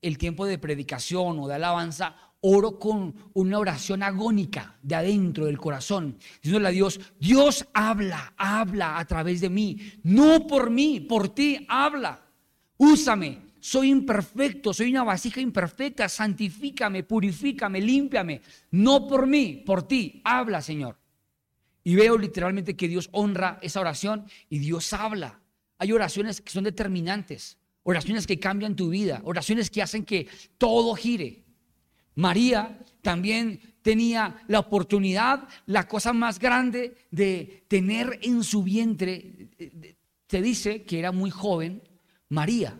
[0.00, 5.58] el tiempo de predicación o de alabanza, oro con una oración agónica de adentro del
[5.58, 11.34] corazón, diciéndole a Dios, Dios habla, habla a través de mí, no por mí, por
[11.34, 12.25] ti habla.
[12.78, 13.46] Úsame.
[13.60, 16.08] Soy imperfecto, soy una vasija imperfecta.
[16.08, 18.40] Santifícame, purifícame, límpiame.
[18.70, 20.20] No por mí, por ti.
[20.24, 20.96] Habla, Señor.
[21.82, 25.40] Y veo literalmente que Dios honra esa oración y Dios habla.
[25.78, 27.58] Hay oraciones que son determinantes.
[27.88, 30.26] oraciones que cambian tu vida, oraciones que hacen que
[30.58, 31.44] todo gire.
[32.16, 39.50] María también tenía la oportunidad, la cosa más grande de tener en su vientre,
[40.28, 41.80] se dice que era muy joven,
[42.28, 42.78] María,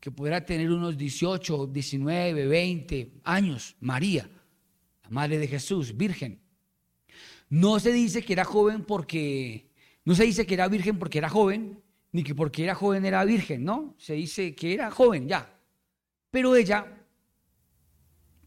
[0.00, 4.28] que pudiera tener unos 18, 19, 20 años, María,
[5.02, 6.40] la madre de Jesús, virgen.
[7.48, 9.70] No se dice que era joven porque,
[10.04, 13.24] no se dice que era virgen porque era joven, ni que porque era joven era
[13.24, 13.94] virgen, ¿no?
[13.98, 15.58] Se dice que era joven ya.
[16.30, 17.06] Pero ella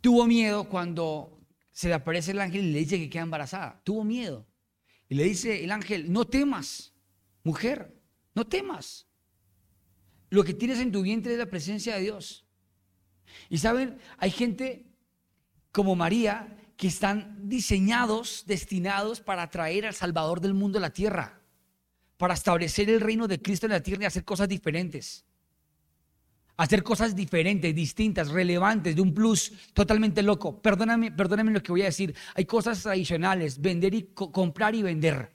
[0.01, 1.39] tuvo miedo cuando
[1.71, 3.81] se le aparece el ángel y le dice que queda embarazada.
[3.83, 4.45] Tuvo miedo.
[5.09, 6.93] Y le dice el ángel, no temas,
[7.43, 7.93] mujer,
[8.33, 9.07] no temas.
[10.31, 12.45] Lo que tienes en tu vientre es la presencia de Dios.
[13.49, 14.87] Y saben, hay gente
[15.71, 21.41] como María que están diseñados, destinados para traer al Salvador del mundo a la tierra
[22.21, 25.25] para establecer el reino de Cristo en la tierra y hacer cosas diferentes.
[26.55, 30.61] Hacer cosas diferentes, distintas, relevantes, de un plus totalmente loco.
[30.61, 32.15] Perdóname, perdóname lo que voy a decir.
[32.35, 35.33] Hay cosas tradicionales, vender y comprar y vender.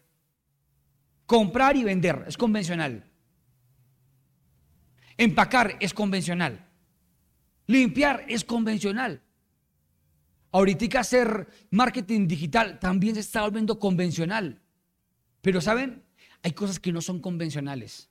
[1.27, 3.05] Comprar y vender es convencional.
[5.19, 6.67] Empacar es convencional.
[7.67, 9.23] Limpiar es convencional.
[10.53, 14.61] Ahorita hacer marketing digital también se está volviendo convencional.
[15.41, 16.03] Pero ¿saben?
[16.43, 18.09] Hay cosas que no son convencionales.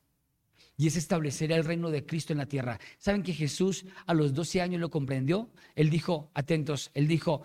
[0.78, 2.80] Y es establecer el reino de Cristo en la tierra.
[2.98, 5.50] ¿Saben que Jesús a los 12 años lo comprendió?
[5.74, 7.44] Él dijo, atentos, él dijo,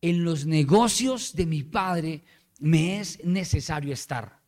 [0.00, 2.24] en los negocios de mi Padre
[2.58, 4.40] me es necesario estar.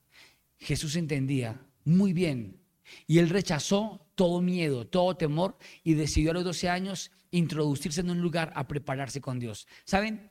[0.59, 2.61] Jesús entendía muy bien
[3.07, 8.11] y él rechazó todo miedo, todo temor y decidió a los 12 años introducirse en
[8.11, 9.69] un lugar a prepararse con Dios.
[9.85, 10.31] ¿Saben?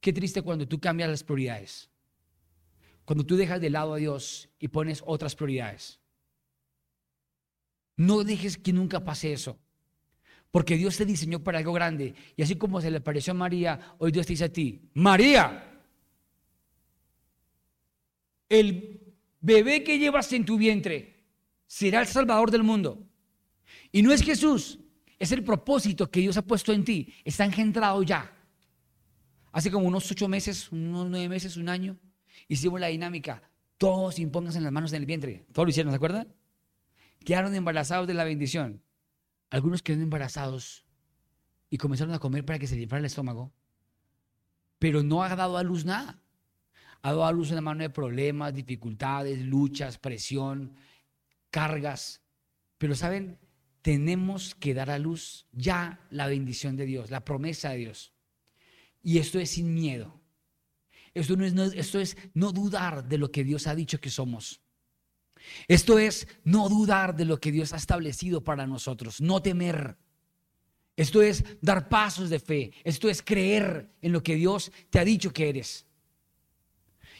[0.00, 1.88] Qué triste cuando tú cambias las prioridades.
[3.04, 6.00] Cuando tú dejas de lado a Dios y pones otras prioridades.
[7.96, 9.58] No dejes que nunca pase eso.
[10.50, 12.14] Porque Dios te diseñó para algo grande.
[12.36, 15.80] Y así como se le pareció a María, hoy Dios te dice a ti, María,
[18.48, 21.24] el bebé que llevas en tu vientre
[21.66, 23.08] será el Salvador del mundo.
[23.92, 24.80] Y no es Jesús,
[25.18, 27.14] es el propósito que Dios ha puesto en ti.
[27.24, 28.34] Está engendrado ya.
[29.52, 31.98] Hace como unos ocho meses, unos nueve meses, un año,
[32.48, 33.42] hicimos la dinámica,
[33.76, 35.44] todos impónganse las manos en el vientre.
[35.52, 36.34] Todos lo hicieron, ¿se acuerdan?
[37.24, 38.82] Quedaron embarazados de la bendición.
[39.50, 40.86] Algunos quedaron embarazados
[41.68, 43.52] y comenzaron a comer para que se limpiara el estómago,
[44.78, 46.22] pero no ha dado a luz nada.
[47.02, 50.74] Ha dado a luz una mano de problemas, dificultades, luchas, presión,
[51.50, 52.22] cargas.
[52.78, 53.38] Pero saben,
[53.82, 58.12] tenemos que dar a luz ya la bendición de Dios, la promesa de Dios.
[59.02, 60.20] Y esto es sin miedo.
[61.14, 64.60] Esto, no es, esto es no dudar de lo que Dios ha dicho que somos.
[65.66, 69.96] Esto es no dudar de lo que Dios ha establecido para nosotros, no temer.
[70.96, 72.72] Esto es dar pasos de fe.
[72.84, 75.86] Esto es creer en lo que Dios te ha dicho que eres.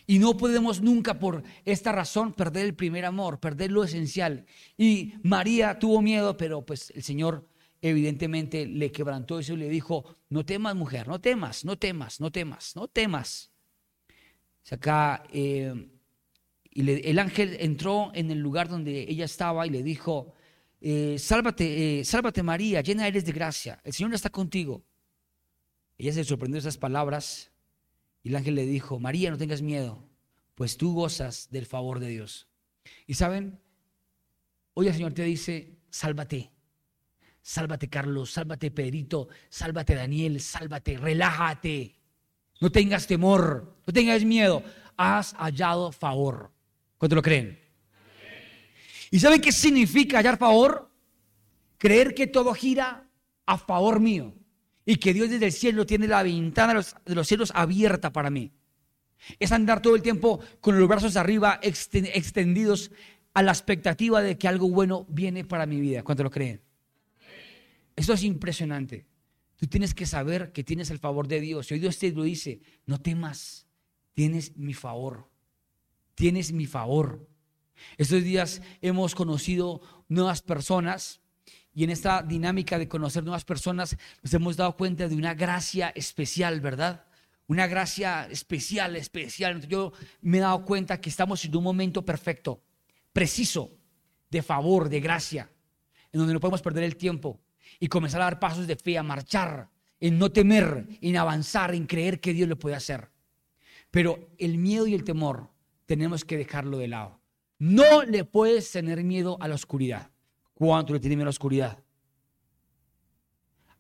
[0.06, 4.46] Y no podemos nunca por esta razón perder el primer amor, perder lo esencial.
[4.76, 7.48] Y María tuvo miedo, pero pues el Señor
[7.80, 12.30] evidentemente le quebrantó eso y le dijo, no temas mujer, no temas, no temas, no
[12.30, 13.50] temas, no temas.
[14.70, 15.90] Acá, eh,
[16.70, 20.32] y el ángel entró en el lugar donde ella estaba y le dijo,
[20.80, 24.84] eh, sálvate, eh, sálvate María, llena eres de gracia, el Señor está contigo.
[25.98, 27.51] Ella se sorprendió de esas palabras
[28.22, 30.08] y el ángel le dijo, María, no tengas miedo,
[30.54, 32.48] pues tú gozas del favor de Dios.
[33.06, 33.60] Y saben,
[34.74, 36.50] hoy el Señor te dice, sálvate.
[37.44, 41.96] Sálvate Carlos, sálvate Pedrito, sálvate Daniel, sálvate, relájate.
[42.60, 44.62] No tengas temor, no tengas miedo.
[44.96, 46.52] Has hallado favor.
[46.98, 47.58] ¿Cuánto lo creen?
[49.10, 50.88] ¿Y saben qué significa hallar favor?
[51.78, 53.10] Creer que todo gira
[53.44, 54.32] a favor mío
[54.84, 58.52] y que Dios desde el cielo tiene la ventana de los, cielos abierta para mí.
[59.38, 62.90] Es andar todo el tiempo con los brazos arriba extendidos
[63.34, 66.02] a la expectativa de que algo bueno viene para mi vida.
[66.02, 66.60] ¿Cuánto lo creen?
[67.94, 69.06] Esto es impresionante.
[69.56, 71.70] Tú tienes que saber que tienes el favor de Dios.
[71.70, 73.66] Y hoy Dios te lo dice, no temas,
[74.12, 75.30] tienes mi favor.
[76.14, 77.28] Tienes mi favor.
[77.96, 81.21] Estos días hemos conocido nuevas personas
[81.74, 85.90] y en esta dinámica de conocer nuevas personas nos hemos dado cuenta de una gracia
[85.94, 87.04] especial, ¿verdad?
[87.46, 89.66] Una gracia especial, especial.
[89.66, 92.62] Yo me he dado cuenta que estamos en un momento perfecto,
[93.12, 93.70] preciso,
[94.30, 95.50] de favor, de gracia,
[96.12, 97.40] en donde no podemos perder el tiempo
[97.80, 99.68] y comenzar a dar pasos de fe, a marchar,
[100.00, 103.10] en no temer, en avanzar, en creer que Dios lo puede hacer.
[103.90, 105.50] Pero el miedo y el temor
[105.86, 107.20] tenemos que dejarlo de lado.
[107.58, 110.11] No le puedes tener miedo a la oscuridad.
[110.62, 111.76] ¿Cuánto le tiene miedo a la oscuridad?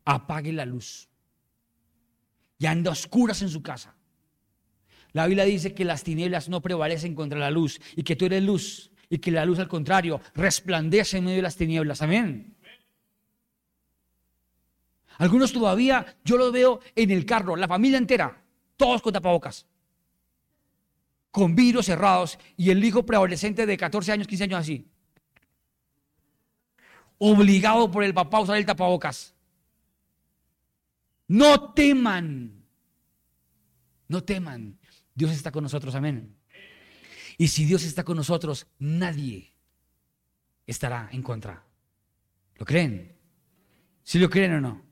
[0.04, 1.08] Apague la luz.
[2.58, 3.94] Y anda a oscuras en su casa.
[5.12, 8.42] La Biblia dice que las tinieblas no prevalecen contra la luz y que tú eres
[8.42, 12.02] luz y que la luz al contrario resplandece en medio de las tinieblas.
[12.02, 12.56] Amén.
[15.18, 18.42] Algunos todavía, yo los veo en el carro, la familia entera,
[18.76, 19.66] todos con tapabocas,
[21.30, 24.91] con vidrios cerrados y el hijo preadolescente de 14 años, 15 años así,
[27.22, 29.32] obligado por el papá a usar el tapabocas.
[31.28, 32.64] No teman,
[34.08, 34.76] no teman.
[35.14, 36.36] Dios está con nosotros, amén.
[37.38, 39.54] Y si Dios está con nosotros, nadie
[40.66, 41.64] estará en contra.
[42.56, 43.16] ¿Lo creen?
[44.02, 44.82] ¿Si lo creen o no?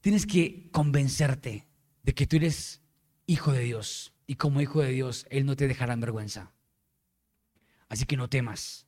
[0.00, 1.68] Tienes que convencerte
[2.02, 2.82] de que tú eres
[3.26, 4.12] hijo de Dios.
[4.26, 6.52] Y como hijo de Dios, Él no te dejará en vergüenza.
[7.88, 8.87] Así que no temas.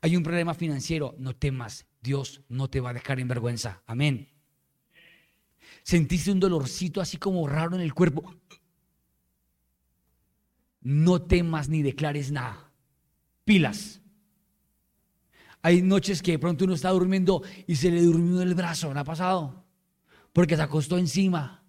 [0.00, 1.86] Hay un problema financiero, no temas.
[2.00, 3.82] Dios no te va a dejar en vergüenza.
[3.86, 4.28] Amén.
[5.82, 8.34] Sentiste un dolorcito así como raro en el cuerpo.
[10.80, 12.72] No temas ni declares nada.
[13.44, 14.00] Pilas.
[15.62, 18.94] Hay noches que de pronto uno está durmiendo y se le durmió el brazo.
[18.94, 19.64] ¿No ha pasado?
[20.32, 21.64] Porque se acostó encima.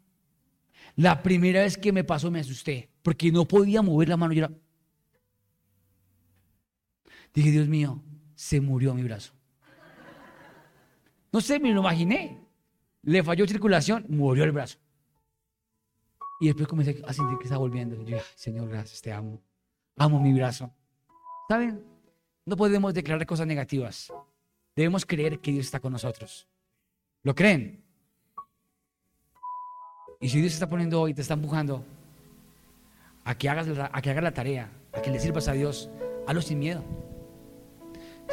[0.95, 2.89] La primera vez que me pasó me asusté.
[3.01, 4.33] Porque no podía mover la mano.
[4.33, 4.47] Yo
[7.37, 8.01] Dije, Dios mío,
[8.33, 9.31] se murió mi brazo.
[11.31, 12.41] No sé, me lo imaginé.
[13.03, 14.79] Le falló circulación, murió el brazo.
[16.39, 18.03] Y después comencé a sentir que estaba volviendo.
[18.05, 19.39] Yo, Señor, gracias, te amo.
[19.97, 20.73] Amo mi brazo.
[21.47, 21.85] ¿Saben?
[22.43, 24.11] No podemos declarar cosas negativas.
[24.75, 26.47] Debemos creer que Dios está con nosotros.
[27.21, 27.83] ¿Lo creen?
[30.19, 31.85] Y si Dios está poniendo hoy, te está empujando
[33.23, 35.87] a que hagas la, a que hagas la tarea, a que le sirvas a Dios,
[36.25, 37.06] hazlo sin miedo.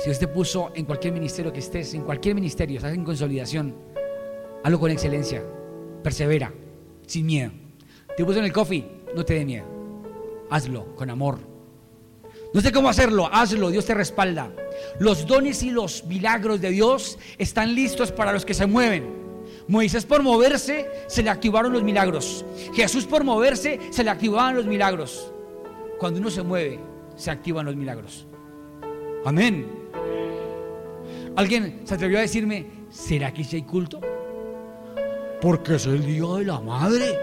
[0.04, 3.74] Si Dios te puso en cualquier ministerio que estés, en cualquier ministerio, estás en consolidación,
[4.62, 5.42] hazlo con excelencia,
[6.02, 6.52] persevera,
[7.06, 7.52] sin miedo.
[8.14, 8.86] Te puso en el coffee,
[9.16, 9.64] no te dé miedo.
[10.50, 11.38] Hazlo con amor.
[12.52, 14.50] No sé cómo hacerlo, hazlo, Dios te respalda.
[14.98, 19.08] Los dones y los milagros de Dios están listos para los que se mueven.
[19.68, 22.44] Moisés por moverse se le activaron los milagros.
[22.74, 25.32] Jesús por moverse se le activaban los milagros.
[25.98, 26.78] Cuando uno se mueve,
[27.16, 28.26] se activan los milagros.
[29.24, 29.83] Amén.
[31.36, 34.00] Alguien se atrevió a decirme, ¿será que si hay culto?
[35.40, 37.18] Porque es el día de la madre.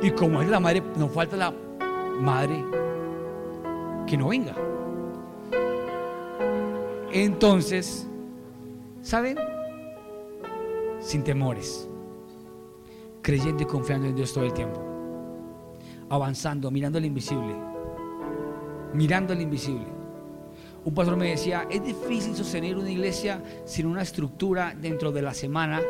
[0.00, 1.54] Y como es la madre, no falta la
[2.20, 2.64] madre
[4.06, 4.54] que no venga.
[7.12, 8.08] Entonces,
[9.02, 9.38] ¿saben?
[11.00, 11.86] Sin temores,
[13.20, 14.82] creyendo y confiando en Dios todo el tiempo,
[16.08, 17.54] avanzando, mirando el invisible,
[18.94, 19.91] mirando el invisible.
[20.84, 25.32] Un pastor me decía, es difícil sostener una iglesia sin una estructura dentro de la
[25.32, 25.80] semana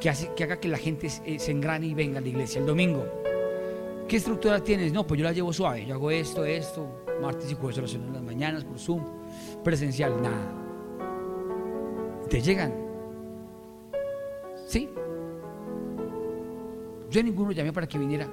[0.00, 3.06] que, haga que la gente se, se engrane y venga a la iglesia el domingo.
[4.08, 4.92] ¿Qué estructura tienes?
[4.92, 5.86] No, pues yo la llevo suave.
[5.86, 9.04] Yo hago esto, esto, martes y jueves en las mañanas por Zoom,
[9.62, 10.52] presencial, nada.
[12.28, 12.74] Te llegan.
[14.66, 14.88] Sí.
[17.08, 18.28] Yo a ninguno llamé para que viniera.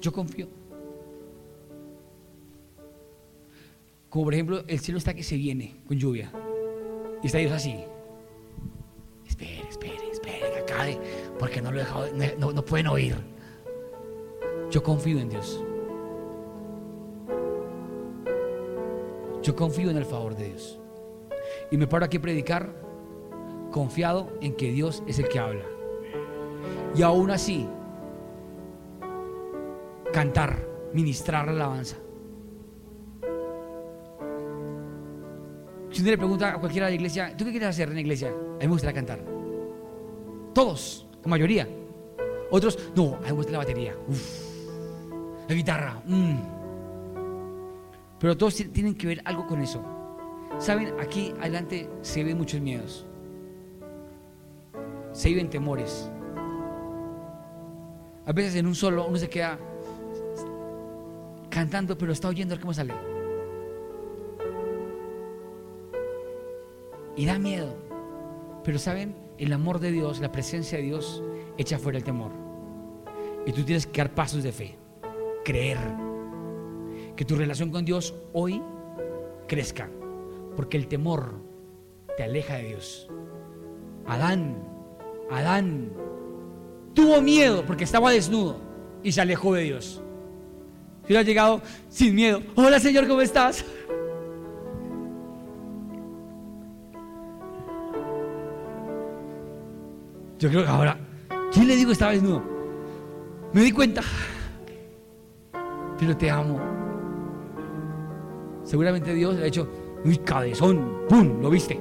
[0.00, 0.46] Yo confío.
[4.14, 6.30] Como por ejemplo, el cielo está que se viene con lluvia.
[7.20, 7.74] Y está Dios así.
[9.26, 11.00] Espere, espere, espere, que acabe
[11.36, 12.06] porque no lo he dejado,
[12.38, 13.16] no, no pueden oír.
[14.70, 15.64] Yo confío en Dios.
[19.42, 20.78] Yo confío en el favor de Dios.
[21.72, 22.72] Y me paro aquí a predicar
[23.72, 25.64] confiado en que Dios es el que habla.
[26.94, 27.66] Y aún así,
[30.12, 32.03] cantar, ministrar la alabanza.
[35.94, 38.00] Si uno le pregunta a cualquiera de la iglesia, ¿tú qué quieres hacer en la
[38.00, 38.28] iglesia?
[38.30, 39.20] A mí me gustaría cantar.
[40.52, 41.68] Todos, la mayoría.
[42.50, 43.94] Otros, no, a mí me gusta la batería.
[45.48, 46.02] la guitarra.
[46.04, 46.34] Mm.
[48.18, 49.84] Pero todos tienen que ver algo con eso.
[50.58, 53.06] Saben, aquí adelante se ven muchos miedos.
[55.12, 56.10] Se viven temores.
[58.26, 59.56] A veces en un solo uno se queda
[61.50, 63.13] cantando, pero está oyendo cómo sale.
[67.16, 67.76] Y da miedo.
[68.64, 71.22] Pero saben, el amor de Dios, la presencia de Dios
[71.58, 72.32] echa fuera el temor.
[73.46, 74.76] Y tú tienes que dar pasos de fe,
[75.44, 75.78] creer
[77.16, 78.62] que tu relación con Dios hoy
[79.46, 79.88] crezca,
[80.56, 81.34] porque el temor
[82.16, 83.08] te aleja de Dios.
[84.06, 84.56] Adán,
[85.30, 85.92] Adán
[86.94, 88.58] tuvo miedo porque estaba desnudo
[89.02, 90.02] y se alejó de Dios.
[91.02, 91.60] Si hubiera llegado
[91.90, 92.40] sin miedo.
[92.54, 93.64] Hola Señor, ¿cómo estás?
[100.38, 100.98] Yo creo que ahora,
[101.52, 102.42] ¿quién le digo estaba desnudo?
[103.52, 104.02] Me di cuenta.
[105.98, 106.60] Pero te amo.
[108.64, 109.68] Seguramente Dios le ha hecho,
[110.04, 111.40] uy, cabezón, ¡pum!
[111.40, 111.80] ¿Lo viste?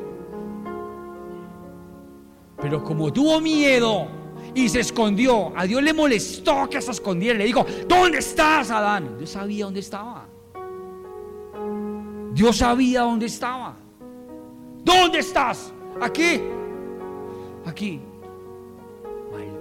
[2.62, 4.08] Pero como tuvo miedo
[4.54, 7.40] y se escondió, a Dios le molestó que se escondiera.
[7.40, 9.18] Le dijo, ¿dónde estás, Adán?
[9.18, 10.26] Dios sabía dónde estaba.
[12.34, 13.76] Dios sabía dónde estaba.
[14.84, 15.74] ¿Dónde estás?
[16.00, 16.40] Aquí.
[17.66, 18.02] Aquí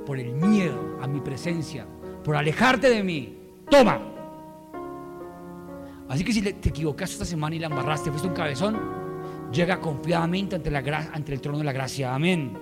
[0.05, 1.87] por el miedo a mi presencia,
[2.25, 3.39] por alejarte de mí,
[3.71, 4.01] toma.
[6.09, 8.79] Así que si te equivocaste esta semana y la embarraste, fuiste un cabezón,
[9.53, 10.79] llega confiadamente ante, la,
[11.13, 12.15] ante el trono de la gracia.
[12.15, 12.59] Amén.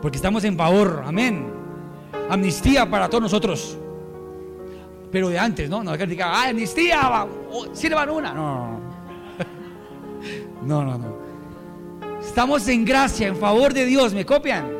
[0.00, 1.02] Porque estamos en favor.
[1.04, 1.52] Amén.
[2.30, 3.78] Amnistía para todos nosotros.
[5.10, 5.82] Pero de antes, ¿no?
[5.82, 7.26] No hay que decir, ah, amnistía,
[7.72, 8.32] sirvan una.
[8.32, 8.88] No, no, no.
[10.62, 11.18] No, no, no.
[12.20, 14.12] Estamos en gracia, en favor de Dios.
[14.12, 14.77] ¿Me copian?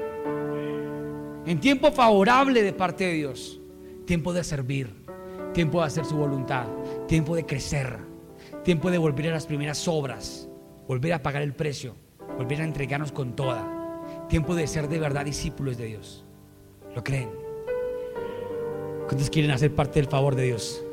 [1.49, 3.59] En tiempo favorable de parte de Dios,
[4.05, 4.93] tiempo de servir,
[5.55, 6.67] tiempo de hacer su voluntad,
[7.07, 8.01] tiempo de crecer,
[8.65, 10.47] tiempo de volver a las primeras obras,
[10.87, 11.97] volver a pagar el precio,
[12.37, 13.67] volver a entregarnos con toda,
[14.29, 16.27] tiempo de ser de verdad discípulos de Dios.
[16.95, 17.31] ¿Lo creen?
[19.07, 20.85] ¿Cuántos quieren hacer parte del favor de Dios?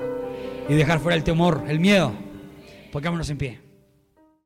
[0.70, 2.14] Y dejar fuera el temor, el miedo.
[2.93, 3.64] Pongámonos en pie.